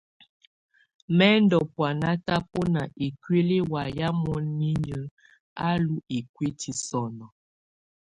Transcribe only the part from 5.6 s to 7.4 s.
á lu ikuiti sɔnɔ.